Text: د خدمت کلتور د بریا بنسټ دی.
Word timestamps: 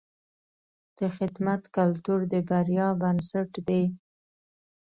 د 0.97 0.99
خدمت 1.15 1.61
کلتور 1.77 2.19
د 2.31 2.33
بریا 2.49 2.87
بنسټ 3.01 3.51
دی. 3.67 3.83